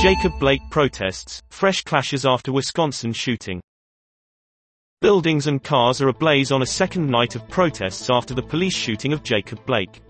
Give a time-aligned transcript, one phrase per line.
[0.00, 3.60] Jacob Blake protests, fresh clashes after Wisconsin shooting.
[5.02, 9.12] Buildings and cars are ablaze on a second night of protests after the police shooting
[9.12, 10.00] of Jacob Blake.